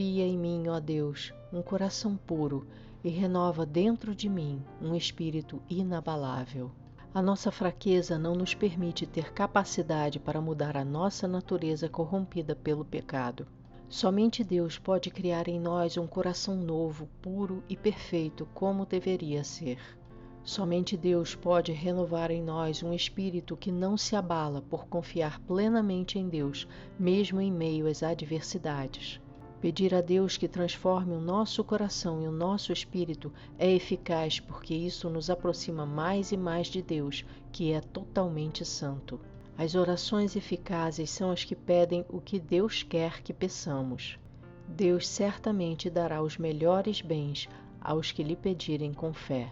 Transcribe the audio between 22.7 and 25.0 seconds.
um espírito que não se abala por